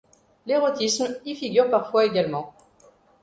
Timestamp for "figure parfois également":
1.35-2.55